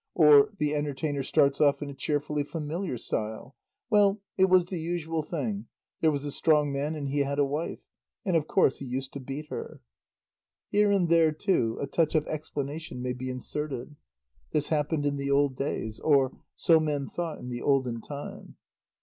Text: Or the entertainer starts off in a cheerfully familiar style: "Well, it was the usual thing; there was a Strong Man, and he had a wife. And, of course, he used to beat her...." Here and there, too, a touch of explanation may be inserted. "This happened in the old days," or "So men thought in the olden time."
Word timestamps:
Or 0.15 0.49
the 0.57 0.73
entertainer 0.73 1.21
starts 1.21 1.61
off 1.61 1.83
in 1.83 1.89
a 1.91 1.93
cheerfully 1.93 2.43
familiar 2.43 2.97
style: 2.97 3.55
"Well, 3.91 4.19
it 4.35 4.45
was 4.45 4.65
the 4.65 4.79
usual 4.79 5.21
thing; 5.21 5.67
there 5.99 6.09
was 6.09 6.25
a 6.25 6.31
Strong 6.31 6.71
Man, 6.73 6.95
and 6.95 7.07
he 7.09 7.19
had 7.19 7.37
a 7.37 7.45
wife. 7.45 7.83
And, 8.25 8.35
of 8.35 8.47
course, 8.47 8.77
he 8.77 8.85
used 8.85 9.13
to 9.13 9.19
beat 9.19 9.49
her...." 9.51 9.79
Here 10.69 10.89
and 10.89 11.07
there, 11.07 11.31
too, 11.31 11.77
a 11.79 11.85
touch 11.85 12.15
of 12.15 12.25
explanation 12.25 13.03
may 13.03 13.13
be 13.13 13.29
inserted. 13.29 13.95
"This 14.49 14.69
happened 14.69 15.05
in 15.05 15.17
the 15.17 15.29
old 15.29 15.55
days," 15.55 15.99
or 15.99 16.35
"So 16.55 16.79
men 16.79 17.07
thought 17.07 17.37
in 17.37 17.49
the 17.49 17.61
olden 17.61 18.01
time." 18.01 18.55